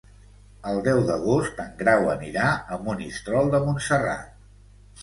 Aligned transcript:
El 0.69 0.79
deu 0.87 1.01
d'agost 1.09 1.61
en 1.65 1.69
Grau 1.83 2.09
anirà 2.15 2.49
a 2.55 2.81
Monistrol 2.89 3.55
de 3.57 3.63
Montserrat. 3.69 4.35